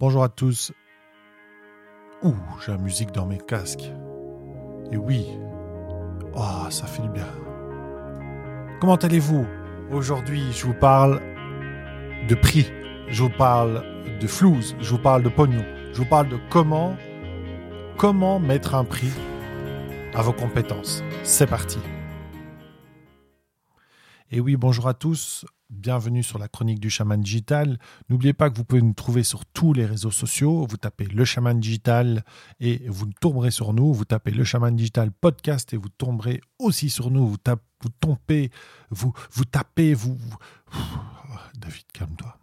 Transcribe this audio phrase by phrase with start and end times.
[0.00, 0.70] Bonjour à tous.
[2.22, 3.90] Ouh, j'ai la musique dans mes casques.
[4.92, 5.26] Et oui,
[6.34, 7.26] oh, ça fait du bien.
[8.80, 9.44] Comment allez-vous?
[9.90, 11.20] Aujourd'hui, je vous parle
[12.28, 12.70] de prix,
[13.08, 13.82] je vous parle
[14.20, 16.96] de flouze, je vous parle de pognon, je vous parle de comment,
[17.96, 19.10] comment mettre un prix
[20.14, 21.02] à vos compétences.
[21.24, 21.80] C'est parti.
[24.30, 25.44] Et oui, bonjour à tous.
[25.70, 27.78] Bienvenue sur la chronique du chaman digital.
[28.08, 30.66] N'oubliez pas que vous pouvez nous trouver sur tous les réseaux sociaux.
[30.66, 32.24] Vous tapez le chaman digital
[32.58, 33.92] et vous tomberez sur nous.
[33.92, 37.28] Vous tapez le chaman digital podcast et vous tomberez aussi sur nous.
[37.28, 38.50] Vous, tapez, vous tombez,
[38.90, 39.12] vous,
[39.44, 40.18] tapez, vous.
[41.58, 42.38] David, calme-toi.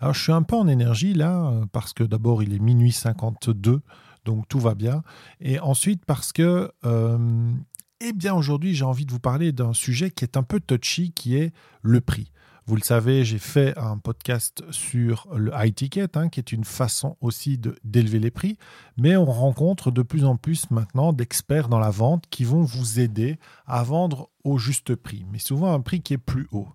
[0.00, 3.80] Alors, je suis un peu en énergie là, parce que d'abord, il est minuit 52,
[4.24, 5.04] donc tout va bien.
[5.40, 7.52] Et ensuite, parce que euh,
[8.00, 11.12] eh bien aujourd'hui, j'ai envie de vous parler d'un sujet qui est un peu touchy,
[11.12, 12.32] qui est le prix.
[12.68, 16.64] Vous le savez, j'ai fait un podcast sur le high ticket, hein, qui est une
[16.64, 18.58] façon aussi d'élever les prix,
[18.96, 22.98] mais on rencontre de plus en plus maintenant d'experts dans la vente qui vont vous
[22.98, 26.66] aider à vendre au juste prix, mais souvent un prix qui est plus haut.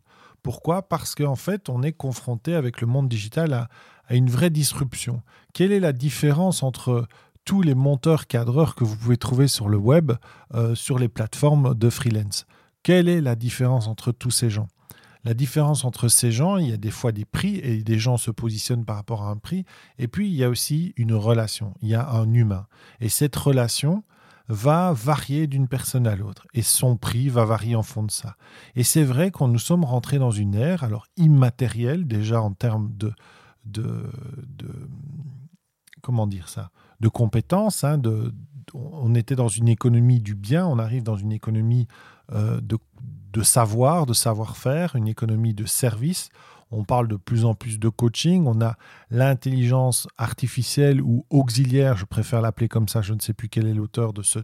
[0.44, 0.82] Pourquoi?
[0.82, 3.68] Parce qu'en fait, on est confronté avec le monde digital à,
[4.10, 5.22] une vraie disruption.
[5.54, 7.06] Quelle est la différence entre
[7.44, 10.14] tous les monteurs cadreurs que vous pouvez trouver sur le web,
[10.54, 12.46] euh, sur les plateformes de freelance?
[12.82, 14.68] Quelle est la différence entre tous ces gens?
[15.24, 18.18] La différence entre ces gens, il y a des fois des prix et des gens
[18.18, 19.66] se positionnent par rapport à un prix.
[20.00, 22.66] Et puis, il y a aussi une relation, il y a un humain.
[23.00, 24.04] Et cette relation
[24.48, 26.48] va varier d'une personne à l'autre.
[26.54, 28.36] Et son prix va varier en fond de ça.
[28.76, 32.92] Et c'est vrai qu'on nous sommes rentrés dans une ère, alors immatérielle déjà en termes
[32.96, 33.14] de,
[36.02, 37.84] comment dire ça, de compétences.
[37.84, 38.02] Hein,
[38.74, 41.88] on était dans une économie du bien, on arrive dans une économie
[42.34, 42.78] euh, de
[43.32, 46.30] de savoir, de savoir-faire, une économie de service.
[46.74, 48.46] On parle de plus en plus de coaching.
[48.48, 48.78] On a
[49.10, 53.74] l'intelligence artificielle ou auxiliaire, je préfère l'appeler comme ça, je ne sais plus quel est
[53.74, 54.40] l'auteur de, ce,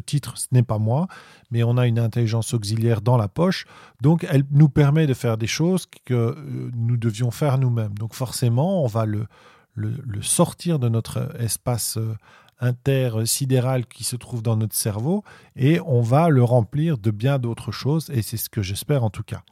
[0.00, 1.08] titre, ce n'est pas moi,
[1.50, 3.64] mais on a une intelligence auxiliaire dans la poche.
[4.02, 7.94] Donc elle nous permet de faire des choses que euh, nous devions faire nous-mêmes.
[7.94, 9.26] Donc forcément, on va le,
[9.74, 12.14] le, sortir de notre espace euh,
[12.62, 15.24] intersidéral qui se trouve dans notre cerveau
[15.56, 19.10] et on va le remplir de bien d'autres choses et c'est ce que j'espère en
[19.10, 19.42] tout cas.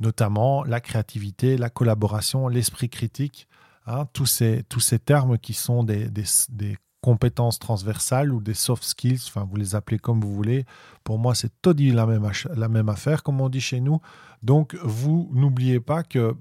[0.00, 3.46] Notamment la créativité, la collaboration, l'esprit critique,
[3.86, 8.84] hein, tous, ces, tous ces termes qui sont des, des, compétences transversales ou des soft
[8.84, 10.66] skills, enfin vous les appelez comme vous voulez.
[11.02, 14.02] Pour moi, c'est dit la même, la même affaire, comme on dit chez nous.
[14.42, 16.36] Donc, vous n'oubliez pas que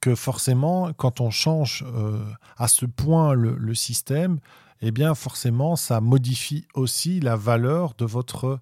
[0.00, 2.24] que forcément, quand on change euh,
[2.56, 4.38] à ce point le, système,
[4.80, 8.58] eh bien forcément, ça modifie aussi la valeur de votre,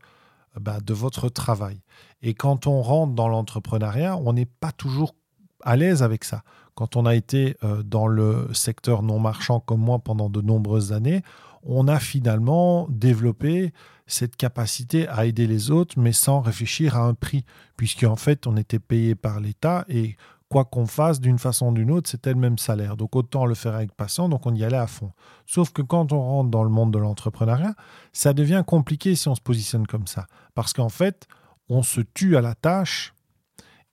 [0.60, 1.80] bah, de votre travail.
[2.22, 5.14] Et quand on rentre dans l'entrepreneuriat, on n'est pas toujours
[5.62, 6.42] à l'aise avec ça.
[6.74, 10.92] Quand on a été euh, dans le secteur non marchand comme moi pendant de nombreuses
[10.92, 11.22] années,
[11.62, 13.72] on a finalement développé
[14.06, 17.44] cette capacité à aider les autres, mais sans réfléchir à un prix,
[17.76, 20.16] puisqu'en fait, on était payé par l'État et
[20.54, 22.96] quoi qu'on fasse d'une façon ou d'une autre, c'était le même salaire.
[22.96, 25.10] Donc autant le faire avec passion, donc on y allait à fond.
[25.46, 27.74] Sauf que quand on rentre dans le monde de l'entrepreneuriat,
[28.12, 30.28] ça devient compliqué si on se positionne comme ça.
[30.54, 31.26] Parce qu'en fait,
[31.68, 33.14] on se tue à la tâche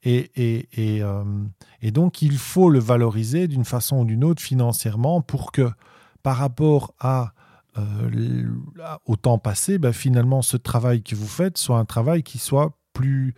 [0.04, 1.24] et, et, euh,
[1.86, 5.68] donc il faut le valoriser d'une façon ou d'une autre financièrement pour que
[6.22, 7.34] par rapport à
[7.80, 8.54] euh,
[9.08, 12.78] au temps passé, ben, finalement ce travail que vous faites soit un travail qui soit
[12.94, 13.34] plus,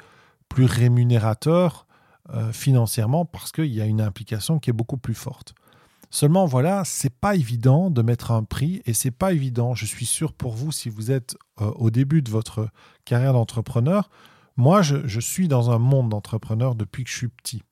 [0.50, 1.88] plus rémunérateur
[2.52, 5.54] financièrement parce qu'il y a une implication qui est beaucoup plus forte.
[6.14, 9.74] Seulement, voilà, c'est pas évident de mettre un prix et c'est pas évident.
[9.74, 12.70] Je suis sûr pour vous, si vous êtes euh, au début de votre
[13.04, 14.12] carrière d'entrepreneur,
[14.56, 17.64] moi, je, suis dans un monde d'entrepreneur depuis que je suis petit.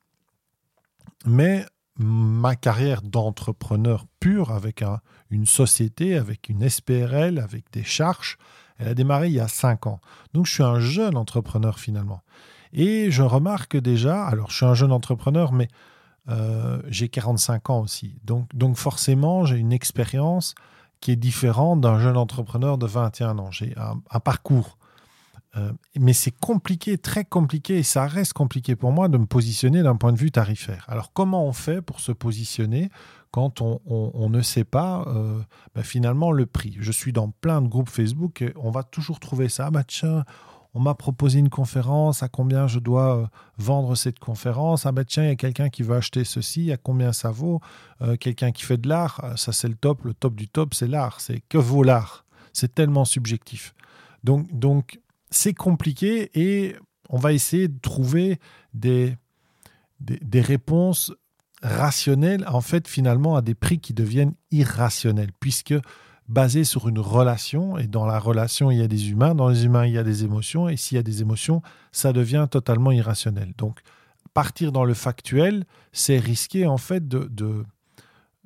[1.24, 1.64] Mais
[1.96, 4.82] ma carrière d'entrepreneur pur avec
[5.30, 8.38] une société, avec une SPRL, avec des charges,
[8.76, 10.00] elle a démarré il y a cinq ans.
[10.34, 12.22] Donc, je suis un jeune entrepreneur finalement.
[12.72, 15.68] Et je remarque déjà, alors je suis un jeune entrepreneur, mais
[16.28, 18.16] euh, j'ai 45 ans aussi.
[18.24, 20.54] Donc, donc forcément, j'ai une expérience
[21.00, 23.50] qui est différente d'un jeune entrepreneur de 21 ans.
[23.50, 24.78] J'ai un, parcours.
[25.56, 29.82] Euh, mais c'est compliqué, très compliqué, et ça reste compliqué pour moi de me positionner
[29.82, 30.86] d'un point de vue tarifaire.
[30.88, 32.88] Alors comment on fait pour se positionner
[33.32, 35.40] quand on, ne sait pas euh,
[35.74, 36.76] ben, finalement le prix?
[36.80, 39.66] Je suis dans plein de groupes Facebook on va toujours trouver ça.
[39.66, 40.24] Ah bah tiens,
[40.74, 43.26] on m'a proposé une conférence, à combien je dois euh,
[43.58, 44.86] vendre cette conférence?
[44.86, 47.60] Ah ben tiens, il y a quelqu'un qui veut acheter ceci, à combien ça vaut?
[48.00, 50.74] Euh, Quelqu'un qui fait de l'art, euh, ça c'est le top, le top du top,
[50.74, 51.20] c'est l'art.
[51.20, 53.74] C'est que vaut l'art C'est tellement subjectif.
[54.24, 56.76] Donc, donc c'est compliqué et
[57.10, 58.40] on va essayer de trouver
[58.72, 59.16] des,
[60.00, 61.12] des, réponses
[61.62, 65.74] rationnel, en fait, finalement, à des prix qui deviennent irrationnels, puisque
[66.32, 69.66] basé sur une relation, et dans la relation, il y a des humains, dans les
[69.66, 71.60] humains, il y a des émotions, et s'il y a des émotions,
[71.92, 73.52] ça devient totalement irrationnel.
[73.58, 73.80] Donc,
[74.32, 77.28] partir dans le factuel, c'est risquer, en fait, de...
[77.30, 77.64] de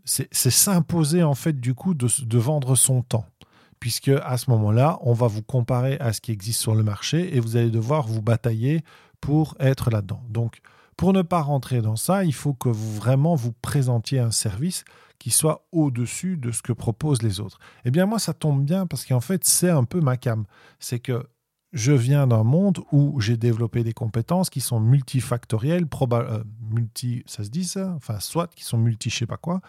[0.05, 3.27] c'est s'imposer, en fait, du coup, de, de vendre son temps
[3.81, 7.37] puisque à ce moment-là, on va vous comparer à ce qui existe sur le marché
[7.37, 8.83] et vous allez devoir vous batailler
[9.21, 10.23] pour être là-dedans.
[10.31, 10.61] Donc,
[10.97, 14.85] pour ne pas rentrer dans ça, il faut que vous vraiment vous présentiez un service
[15.19, 17.59] qui soit au-dessus de ce que proposent les autres.
[17.85, 20.45] Eh bien, moi, ça tombe bien parce qu'en fait, c'est un peu ma cam.
[20.79, 21.27] C'est que
[21.73, 27.45] je viens d'un monde où j'ai développé des compétences qui sont multifactorielles, euh, multi, ça
[27.45, 27.93] se dit ça?
[27.97, 29.61] Enfin, soit qui sont multi, je sais pas quoi.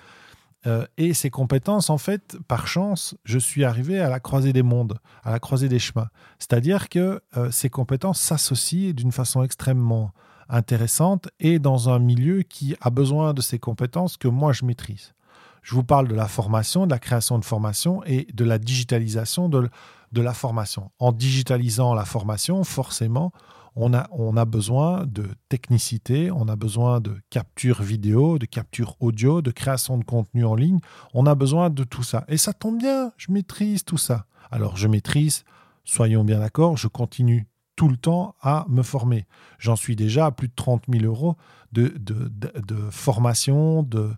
[0.65, 4.63] Euh, et ces compétences, en fait, par chance, je suis arrivé à la croisée des
[4.63, 6.09] mondes, à la croisée des chemins.
[6.39, 10.13] C'est-à-dire que euh, ces compétences s'associent d'une façon extrêmement
[10.49, 15.13] intéressante et dans un milieu qui a besoin de ces compétences que moi je maîtrise.
[15.61, 19.49] Je vous parle de la formation, de la création de formation et de la digitalisation
[19.49, 19.69] de,
[20.11, 20.91] de la formation.
[20.99, 23.33] En digitalisant la formation, forcément,
[23.75, 28.95] on a, on a besoin de technicité, on a besoin de capture vidéo, de capture
[29.00, 30.79] audio, de création de contenu en ligne.
[31.13, 32.25] On a besoin de tout ça.
[32.27, 34.25] Et ça tombe bien, je maîtrise tout ça.
[34.50, 35.43] Alors je maîtrise,
[35.83, 37.45] soyons bien d'accord, je continue
[37.77, 39.25] tout le temps à me former.
[39.59, 41.38] J'en suis déjà à plus de 30 000 euros
[41.71, 44.12] de, de, formation, de,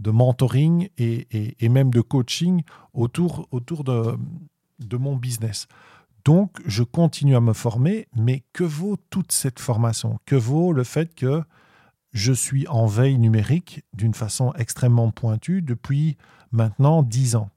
[0.00, 1.28] de mentoring et,
[1.64, 2.62] et, même de coaching
[2.94, 4.18] autour, autour de,
[4.80, 5.68] de mon business.
[6.24, 10.18] Donc, je continue à me former, mais que vaut toute cette formation?
[10.24, 11.42] Que vaut le fait que
[12.12, 16.16] je suis en veille numérique d'une façon extrêmement pointue depuis
[16.50, 17.50] maintenant 10 ans?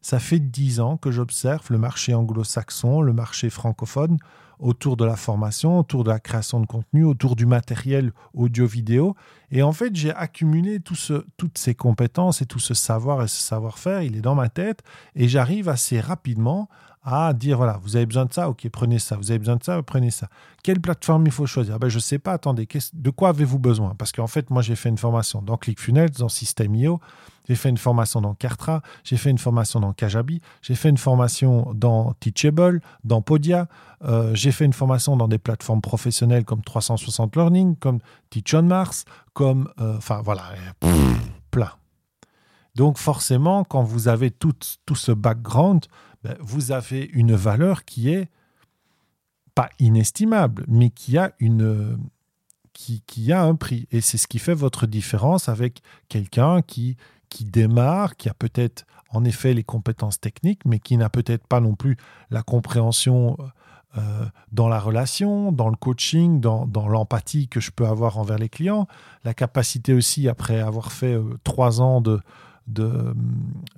[0.00, 4.18] Ça fait 10 ans que j'observe le marché anglo-saxon, le marché francophone,
[4.62, 9.14] autour de la formation, autour de la création de contenu, autour du matériel audio-vidéo.
[9.50, 13.28] Et en fait, j'ai accumulé tout ce, toutes ces compétences et tout ce savoir et
[13.28, 14.82] ce savoir-faire, il est dans ma tête,
[15.16, 16.68] et j'arrive assez rapidement
[17.04, 19.64] à dire voilà, vous avez besoin de ça, ok, prenez ça, vous avez besoin de
[19.64, 20.28] ça, prenez ça.
[20.62, 21.78] Quelle plateforme il faut choisir?
[21.78, 23.94] Ben, Je ne sais pas, attendez, de quoi avez-vous besoin?
[23.96, 27.00] Parce qu'en fait, moi, j'ai fait une formation dans ClickFunnels, dans System.io,
[27.48, 30.98] j'ai fait une formation dans Kartra, j'ai fait une formation dans Kajabi, j'ai fait une
[30.98, 33.66] formation dans Teachable, dans Podia,
[34.04, 37.98] euh, j'ai fait une formation dans des plateformes professionnelles comme 360 Learning, comme
[38.30, 39.04] Teach on Mars,
[39.34, 40.44] comme, euh, enfin voilà,
[41.50, 41.72] plein.
[42.76, 44.54] Donc forcément, quand vous avez tout,
[44.86, 45.86] tout ce background,
[46.22, 48.28] ben, vous avez une valeur qui est
[49.54, 51.98] pas inestimable, mais qui a une
[52.72, 53.86] qui, qui a un prix.
[53.90, 56.96] Et c'est ce qui fait votre différence avec quelqu'un qui,
[57.28, 61.60] qui démarre, qui a peut-être en effet les compétences techniques, mais qui n'a peut-être pas
[61.60, 61.96] non plus
[62.30, 63.36] la compréhension
[63.98, 68.38] euh, dans la relation, dans le coaching, dans, dans l'empathie que je peux avoir envers
[68.38, 68.86] les clients,
[69.24, 72.18] la capacité aussi, après avoir fait euh, trois ans de,
[72.66, 73.14] de,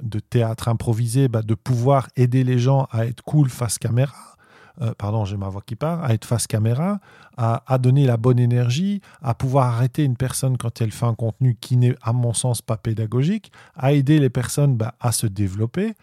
[0.02, 4.34] de théâtre improvisé, bah, de pouvoir aider les gens à être cool face caméra.
[4.82, 6.98] Euh, pardon, j'ai ma voix qui part, à être face caméra,
[7.36, 11.56] à, donner la bonne énergie, à pouvoir arrêter une personne quand elle fait un contenu
[11.60, 15.94] qui n'est, à mon sens, pas pédagogique, à aider les personnes bah, à se développer.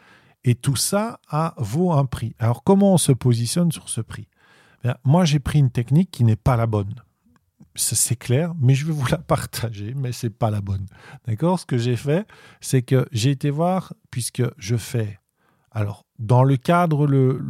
[0.43, 2.35] Et tout ça a, vaut un prix.
[2.39, 4.27] Alors, comment on se positionne sur ce prix?
[4.83, 6.95] Bien, Moi, j'ai pris une technique qui n'est pas la bonne
[7.75, 10.85] c'est clair, mais je vais vous la partager, mais c'est pas la bonne.
[11.25, 11.59] D'accord?
[11.59, 12.27] Ce que j'ai fait,
[12.59, 15.19] c'est que j'ai été voir, puisque je fais.
[15.71, 17.41] Alors, dans le cadre, le,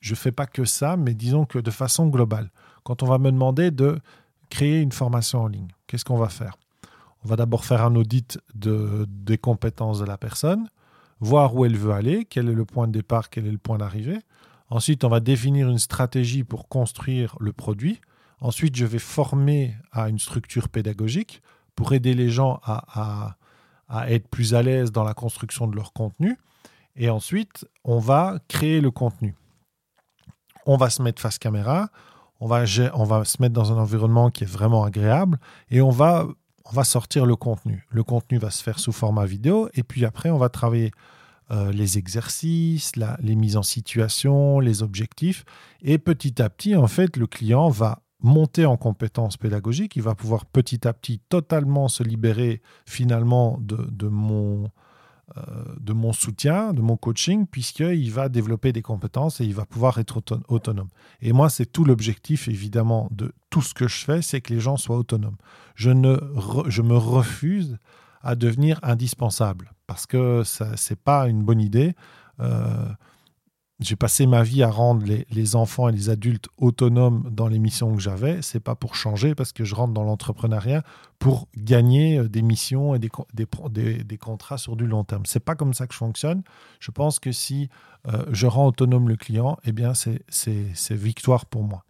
[0.00, 2.50] je fais pas que ça, mais disons que de façon globale.
[2.82, 4.00] Quand on va me demander de
[4.50, 6.56] créer une formation en ligne, qu'est-ce qu'on va faire?
[7.24, 10.68] On va d'abord faire un audit de, des compétences de la personne,
[11.20, 13.78] voir où elle veut aller, quel est le point de départ, quel est le point
[13.78, 14.18] d'arrivée.
[14.70, 18.00] Ensuite, on va définir une stratégie pour construire le produit
[18.42, 21.42] Ensuite, je vais former à une structure pédagogique
[21.76, 23.36] pour aider les gens à,
[24.08, 26.36] être plus à l'aise dans la construction de leur contenu.
[26.96, 29.36] Et ensuite, on va créer le contenu.
[30.66, 31.88] On va se mettre face caméra,
[32.40, 35.38] on va, se mettre dans un environnement qui est vraiment agréable
[35.70, 36.26] et on va,
[36.64, 37.86] on va sortir le contenu.
[37.90, 40.90] Le contenu va se faire sous format vidéo et puis après, on va travailler
[41.52, 45.44] euh, les exercices, les mises en situation, les objectifs.
[45.80, 50.14] Et petit à petit, en fait, le client va monter en compétences pédagogiques, il va
[50.14, 54.70] pouvoir petit à petit totalement se libérer finalement de, mon,
[55.36, 55.42] euh,
[55.80, 59.98] de mon soutien, de mon coaching, puisqu'il va développer des compétences et il va pouvoir
[59.98, 60.88] être autonome.
[61.20, 64.60] Et moi, c'est tout l'objectif, évidemment, de tout ce que je fais, c'est que les
[64.60, 65.36] gens soient autonomes.
[65.74, 66.16] Je, ne
[66.68, 67.78] je me refuse
[68.22, 71.94] à devenir indispensable, parce que ce n'est pas une bonne idée.
[72.40, 72.86] Euh,
[73.84, 77.94] j'ai passé ma vie à rendre les, enfants et les adultes autonomes dans les missions
[77.94, 78.42] que j'avais.
[78.42, 80.82] C'est pas pour changer parce que je rentre dans l'entrepreneuriat
[81.18, 83.08] pour gagner euh, des missions et des,
[84.18, 85.24] contrats sur du long terme.
[85.26, 86.42] C'est pas comme ça que je fonctionne.
[86.80, 87.68] Je pense que si
[88.08, 91.84] euh, je rends autonome le client, eh bien c'est victoire pour moi.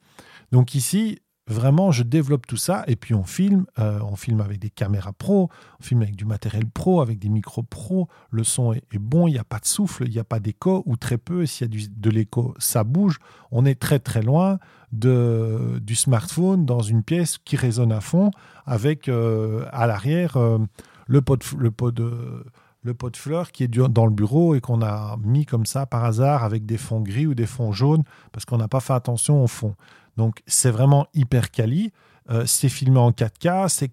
[0.53, 3.67] Donc ici, vraiment, je développe tout ça et puis on filme.
[3.79, 7.29] Euh, on filme avec des caméras pro, on filme avec du matériel pro, avec des
[7.29, 8.09] micros pro.
[8.31, 10.83] Le son est, bon, il n'y a pas de souffle, il n'y a pas d'écho
[10.87, 11.47] ou très peu.
[11.47, 13.19] S'il y a de l'écho, ça bouge.
[13.51, 14.59] On est très très loin
[14.93, 18.31] de, du smartphone dans une pièce qui résonne à fond
[18.67, 20.59] avec euh, à l'arrière euh,
[21.07, 22.45] le pot de, le pot de
[22.85, 25.87] le pot de fleurs qui est dans le bureau et qu'on a mis comme ça
[25.87, 28.93] par hasard avec des fonds gris ou des fonds jaunes parce qu'on n'a pas fait
[28.93, 29.75] attention au fond.
[30.17, 31.93] Donc c'est vraiment hyper quali.
[32.31, 33.93] Euh, c'est filmé en 4K,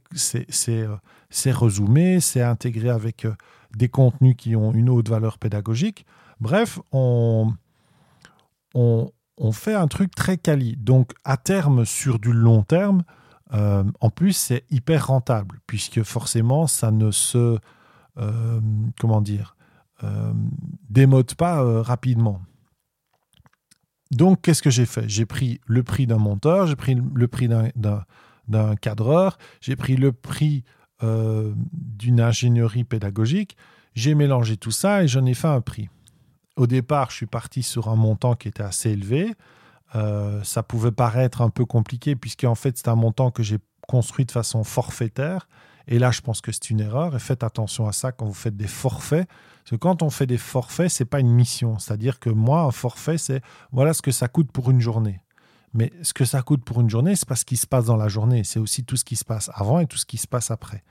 [0.70, 0.98] euh,
[1.30, 3.34] c'est rezoomé, c'est intégré avec euh,
[3.76, 6.06] des contenus qui ont une haute valeur pédagogique.
[6.40, 7.54] Bref, on,
[8.76, 9.12] on,
[9.52, 10.76] fait un truc très quali.
[10.78, 13.04] Donc à terme, sur du long terme,
[13.52, 17.58] en plus, c'est hyper rentable, puisque forcément, ça ne se...
[19.00, 19.56] comment dire
[20.90, 22.42] démode pas rapidement.
[24.12, 25.08] Donc, qu'est-ce que j'ai fait?
[25.08, 30.12] J'ai pris le prix d'un monteur, j'ai pris le prix d'un cadreur, j'ai pris le
[30.12, 30.64] prix
[31.04, 33.56] euh, d'une ingénierie pédagogique,
[33.94, 35.90] j'ai mélangé tout ça et j'en ai fait un prix.
[36.56, 39.34] Au départ, je suis parti sur un montant qui était assez élevé.
[39.96, 43.60] Euh, ça pouvait paraître un peu compliqué puisqu'en fait, c'est un montant que j'ai
[43.90, 45.48] construit de façon forfaitaire.
[45.88, 47.16] Et là, je pense que c'est une erreur.
[47.16, 49.28] Et faites attention à ça quand vous faites des forfaits.
[49.28, 51.80] Parce que quand on fait des forfaits, c'est pas une mission.
[51.80, 53.42] C'est-à-dire que moi, un forfait, c'est
[53.72, 55.22] voilà ce que ça coûte pour une journée.
[55.74, 57.98] Mais ce que ça coûte pour une journée, c'est pas ce qui se passe dans
[57.98, 58.44] la journée.
[58.44, 60.84] C'est aussi tout ce qui se passe avant et tout ce qui se passe après.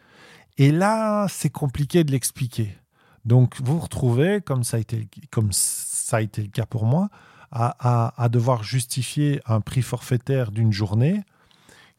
[0.57, 2.77] Et là, c'est compliqué de l'expliquer.
[3.25, 6.85] Donc, vous vous retrouvez, comme ça a été, comme ça a été le cas pour
[6.85, 7.11] moi,
[7.53, 11.23] à, à devoir justifier un prix forfaitaire d'une journée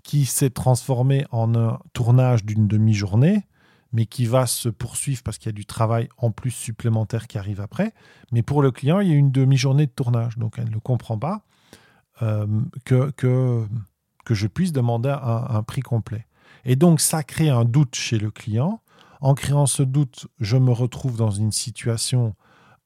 [0.04, 3.46] qui s'est transformé en un tournage d'une demi-journée,
[3.92, 7.38] mais qui va se poursuivre parce qu'il y a du travail en plus supplémentaire qui
[7.38, 7.94] arrive après.
[8.32, 11.18] Mais pour le client, il y a une demi-journée de tournage, donc elle ne comprend
[11.18, 11.44] pas
[12.22, 12.46] euh,
[12.86, 13.68] que,
[14.30, 16.28] je puisse demander un, prix complet.
[16.66, 18.82] Et donc ça crée un doute chez le client.
[19.22, 22.36] En créant ce doute, je me retrouve dans une situation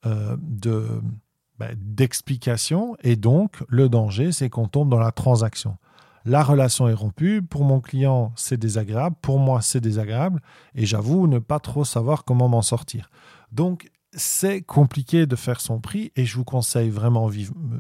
[0.06, 0.38] euh,
[1.60, 5.78] ben, d'explication et donc le danger, c'est qu'on tombe dans la transaction
[6.26, 7.42] la relation est rompue.
[7.42, 9.16] Pour mon client, c'est désagréable.
[9.22, 10.42] Pour moi, c'est désagréable.
[10.76, 13.10] Et j'avoue ne pas trop savoir comment m'en sortir.
[13.52, 17.30] Donc, c'est compliqué de faire son prix et je vous conseille vraiment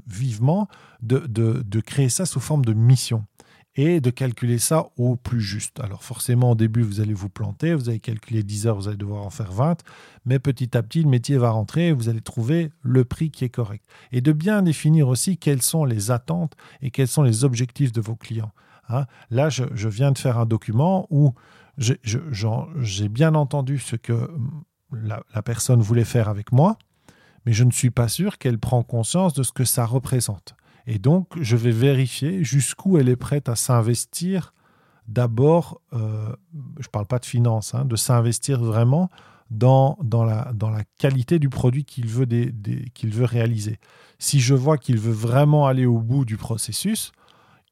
[0.07, 0.67] vivement
[1.01, 3.25] de, créer ça sous forme de mission
[3.75, 5.79] et de calculer ça au plus juste.
[5.79, 8.97] Alors forcément, au début, vous allez vous planter, vous allez calculer 10 heures, vous allez
[8.97, 9.81] devoir en faire 20,
[10.25, 13.45] mais petit à petit, le métier va rentrer et vous allez trouver le prix qui
[13.45, 13.83] est correct.
[14.11, 18.01] Et de bien définir aussi quelles sont les attentes et quels sont les objectifs de
[18.01, 18.51] vos clients.
[18.89, 19.05] Hein.
[19.31, 21.33] Là, je, viens de faire un document où
[21.77, 24.29] j'ai bien entendu ce que
[24.91, 26.77] la, la personne voulait faire avec moi,
[27.45, 30.55] mais je ne suis pas sûr qu'elle prend conscience de ce que ça représente.
[30.87, 34.53] Et donc, je vais vérifier jusqu'où elle est prête à s'investir.
[35.07, 36.35] D'abord, euh,
[36.79, 39.09] je ne parle pas de finance, hein, de s'investir vraiment
[39.49, 42.53] dans, dans, la, dans la qualité du produit qu'il veut, des,
[42.93, 43.79] qu'il veut réaliser.
[44.19, 47.11] Si je vois qu'il veut vraiment aller au bout du processus,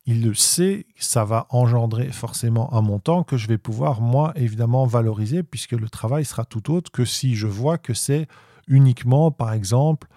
[0.05, 4.85] il le sait, ça va engendrer forcément un montant que je vais pouvoir, moi, évidemment,
[4.85, 8.27] valoriser, puisque le travail sera tout autre que si je vois que c'est
[8.67, 10.07] uniquement, par exemple,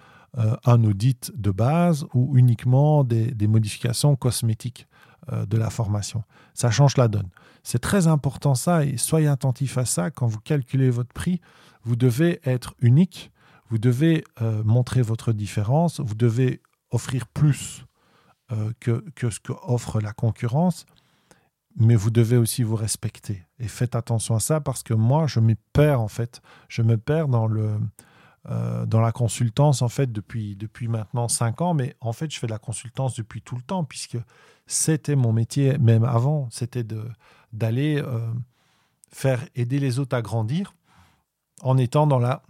[0.65, 4.87] un audit de base ou uniquement des, modifications cosmétiques
[5.31, 6.23] euh, de la formation.
[6.53, 7.29] Ça change la donne.
[7.63, 11.41] C'est très important ça et soyez attentif à ça quand vous calculez votre prix.
[11.83, 13.31] Vous devez être unique,
[13.69, 16.61] vous devez euh, montrer votre différence, vous devez
[16.91, 17.85] offrir plus
[18.79, 20.85] que, que ce qu'offre la concurrence
[21.77, 23.43] mais vous devez aussi vous respecter.
[23.59, 26.41] Et faites attention à ça parce que moi, je me perds en fait.
[26.69, 27.79] Je me perds dans le,
[28.49, 32.37] euh, dans la consultance en fait depuis, depuis maintenant cinq ans, mais en fait je
[32.37, 34.17] fais de la consultance depuis tout le temps puisque
[34.67, 36.83] c'était mon métier même avant, c'était
[37.53, 38.19] d'aller euh,
[39.11, 40.75] faire aider les autres à grandir
[41.63, 42.43] en étant dans la,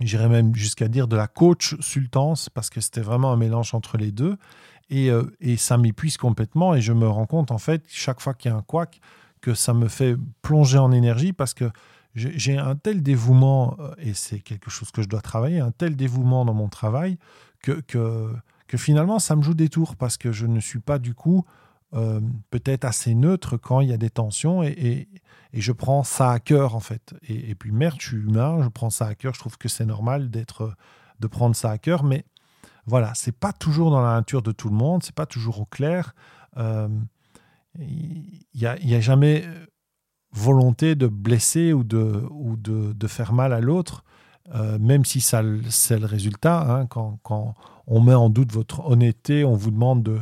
[0.00, 3.96] j'irais même jusqu'à dire de la coach sultance parce que c'était vraiment un mélange entre
[3.96, 4.38] les deux.
[4.88, 8.34] Et, euh, et ça m'épuise complètement et je me rends compte en fait chaque fois
[8.34, 9.00] qu'il y a un couac
[9.40, 11.70] que ça me fait plonger en énergie parce que
[12.14, 15.96] j'ai un tel dévouement, euh, et c'est quelque chose que je dois travailler, un tel
[15.96, 17.18] dévouement dans mon travail
[17.62, 18.32] que, que,
[18.66, 21.44] que finalement ça me joue des tours parce que je ne suis pas du coup
[21.94, 25.08] euh, peut-être assez neutre quand il y a des tensions et,
[25.52, 27.14] et, je prends ça à cœur en fait.
[27.28, 29.68] Et, et, puis merde, je suis humain, je prends ça à cœur, je trouve que
[29.68, 30.76] c'est normal d'être,
[31.18, 32.24] de prendre ça à cœur, mais
[32.86, 35.64] voilà, c'est pas toujours dans la nature de tout le monde, c'est pas toujours au
[35.64, 36.14] clair.
[36.56, 36.88] Euh,
[37.78, 39.44] il n'y y a, jamais
[40.32, 44.04] volonté de blesser ou de, ou de, de faire mal à l'autre,
[44.54, 46.60] euh, même si ça c'est le résultat.
[46.60, 47.54] Hein, quand, quand,
[47.86, 50.20] on met en doute votre honnêteté, on vous demande de,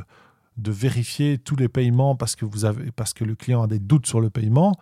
[0.57, 3.79] de vérifier tous les paiements parce que, vous avez, parce que le client a des
[3.79, 4.75] doutes sur le paiement,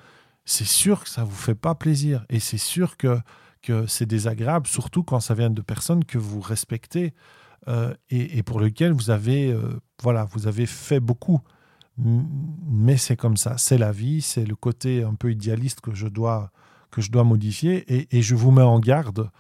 [0.45, 2.25] c'est sûr que ça ne vous fait pas plaisir.
[2.30, 3.18] Et c'est sûr que,
[3.62, 7.12] que c'est désagréable, surtout quand ça vient de personnes que vous respectez
[7.66, 11.40] euh, et, et, pour lesquelles vous avez, euh, voilà, vous avez fait beaucoup.
[11.99, 16.09] Mais c'est comme ça, c'est la vie, c'est le côté un peu idéaliste que je
[16.09, 16.50] dois,
[16.91, 17.85] que je dois modifier.
[18.15, 19.31] Et, je vous mets en garde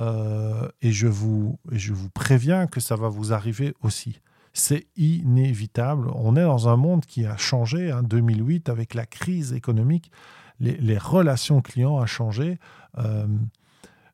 [0.00, 4.20] euh, et, je vous, je vous préviens que ça va vous arriver aussi.
[4.54, 6.10] C'est inévitable.
[6.14, 7.92] On est dans un monde qui a changé.
[7.92, 10.10] En hein, 2008, avec la crise économique,
[10.58, 12.58] les, relations clients ont changé.
[12.96, 13.26] Euh,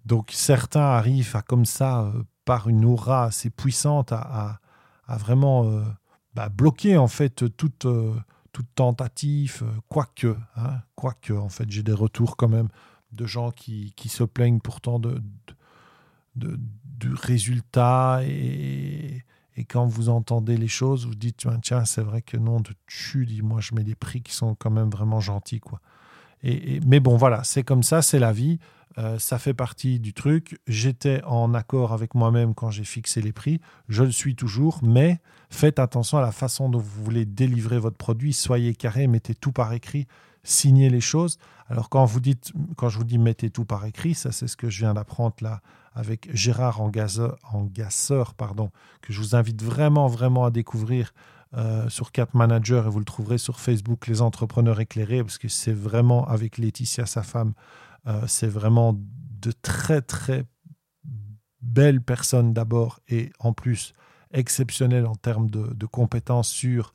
[0.04, 4.58] donc certains arrivent à comme ça, euh, par une aura assez puissante, à,
[5.06, 5.84] vraiment
[6.34, 8.14] bah, bloquer en fait toute, euh,
[8.52, 12.68] toute tentative, euh, quoique, hein, quoique en fait j'ai des retours quand même
[13.12, 15.22] de gens qui, qui se plaignent pourtant de,
[16.36, 19.22] de, du résultat et,
[19.56, 23.26] et, quand vous entendez les choses, vous dites tiens, c'est vrai que non, de tu
[23.26, 25.80] dis moi je mets des prix qui sont quand même vraiment gentils quoi.
[26.42, 28.58] Et, et mais bon voilà, c'est comme ça, c'est la vie.
[28.98, 30.60] Euh, ça fait partie du truc.
[30.66, 33.60] J'étais en accord avec moi-même quand j'ai fixé les prix.
[33.88, 35.20] Je le suis toujours, mais
[35.50, 38.32] faites attention à la façon dont vous voulez délivrer votre produit.
[38.32, 40.06] Soyez carré, mettez tout par écrit,
[40.42, 41.38] signez les choses.
[41.68, 44.68] Alors quand vous dites, je vous dis mettez tout par écrit, ça c'est ce que
[44.68, 45.62] je viens d'apprendre là
[45.94, 48.70] avec Gérard Engasseur, pardon,
[49.02, 51.12] que je vous invite vraiment vraiment à découvrir
[51.54, 55.48] euh, sur Cap Manager et vous le trouverez sur Facebook les entrepreneurs éclairés parce que
[55.48, 57.52] c'est vraiment avec Laetitia sa femme
[58.06, 58.98] euh, c'est vraiment
[59.40, 60.44] de très très
[61.60, 63.94] belles personnes d'abord et en plus
[64.32, 66.94] exceptionnelles en termes de, compétences sur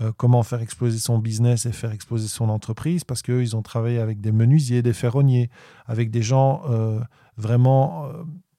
[0.00, 3.62] euh, comment faire exploser son business et faire exploser son entreprise parce qu'eux, ils ont
[3.62, 5.50] travaillé avec des menuisiers, des ferronniers,
[5.86, 7.00] avec des gens euh,
[7.36, 8.08] vraiment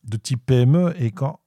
[0.04, 0.94] de type PME.
[1.02, 1.40] Et quand,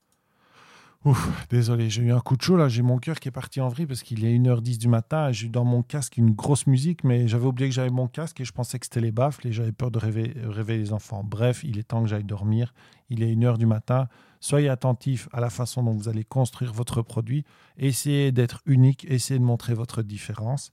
[1.05, 3.61] Ouf, désolé, j'ai eu un coup de chaud là, j'ai mon cœur qui est parti
[3.61, 6.69] en vrille parce qu'il est 1h10 du matin j'ai eu dans mon casque une grosse
[6.69, 9.49] musique, mais j'avais oublié que j'avais mon casque et je pensais que c'était les baffles
[9.49, 11.25] et j'avais peur de réveiller, réveiller, les enfants.
[11.25, 12.73] Bref, il est temps que j'aille dormir.
[13.11, 14.07] Il est 1h du matin.
[14.39, 17.45] Soyez attentifs à la façon dont vous allez construire votre produit.
[17.79, 20.71] Essayez d'être unique, essayez de montrer votre différence.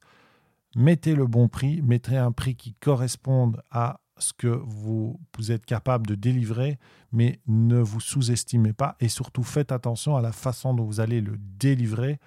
[0.75, 6.07] Mettez le bon prix, mettez un prix qui corresponde à ce que vous, êtes capable
[6.07, 6.77] de délivrer,
[7.11, 11.21] mais ne vous sous-estimez pas et surtout faites attention à la façon dont vous allez
[11.21, 12.19] le délivrer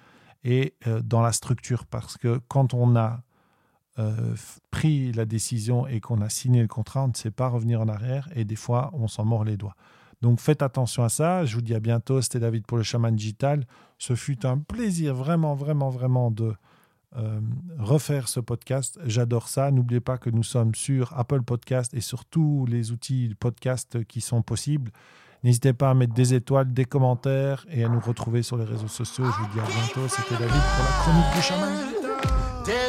[0.43, 3.21] et euh, dans la structure parce que quand on a
[3.99, 4.35] euh,
[4.71, 7.87] pris la décision et qu'on a signé le contrat, on ne sait pas revenir en
[7.87, 9.75] arrière et des fois on s'en mord les doigts.
[10.21, 11.45] Donc faites attention à ça.
[11.45, 12.21] Je vous dis à bientôt.
[12.21, 13.65] C'était David pour le chaman digital.
[13.97, 16.55] Ce fut un plaisir vraiment, vraiment, vraiment de,
[17.15, 17.39] euh,
[17.79, 18.99] refaire ce podcast.
[19.05, 19.71] J'adore ça.
[19.71, 24.03] N'oubliez pas que nous sommes sur Apple Podcast et sur tous les outils de podcast
[24.05, 24.91] qui sont possibles.
[25.43, 28.87] N'hésitez pas à mettre des étoiles, des commentaires et à nous retrouver sur les réseaux
[28.87, 29.25] sociaux.
[29.25, 30.07] Je vous dis à bientôt.
[30.07, 32.82] C'était David pour la chronique du chaman.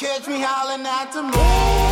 [0.00, 1.89] Catch me howling at the moon.